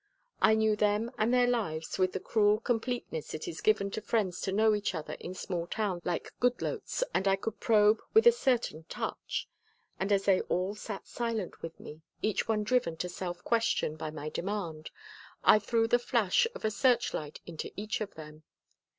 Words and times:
I 0.41 0.55
knew 0.55 0.75
them 0.75 1.11
and 1.19 1.31
their 1.31 1.45
lives 1.45 1.99
with 1.99 2.13
the 2.13 2.19
cruel 2.19 2.59
completeness 2.59 3.35
it 3.35 3.47
is 3.47 3.61
given 3.61 3.91
to 3.91 4.01
friends 4.01 4.41
to 4.41 4.51
know 4.51 4.73
each 4.73 4.95
other 4.95 5.13
in 5.19 5.35
small 5.35 5.67
towns 5.67 6.01
like 6.03 6.33
Goodloets 6.39 7.03
and 7.13 7.27
I 7.27 7.35
could 7.35 7.59
probe 7.59 8.01
with 8.11 8.25
a 8.25 8.31
certain 8.31 8.85
touch. 8.85 9.47
And 9.99 10.11
as 10.11 10.25
they 10.25 10.41
all 10.41 10.73
sat 10.73 11.05
silent 11.07 11.61
with 11.61 11.79
me, 11.79 12.01
each 12.23 12.47
one 12.47 12.63
driven 12.63 12.97
to 12.97 13.09
self 13.09 13.43
question 13.43 13.95
by 13.95 14.09
my 14.09 14.29
demand, 14.29 14.89
I 15.43 15.59
threw 15.59 15.87
the 15.87 15.99
flash 15.99 16.47
of 16.55 16.65
a 16.65 16.71
searchlight 16.71 17.39
into 17.45 17.71
each 17.75 18.01
of 18.01 18.15
them. 18.15 18.41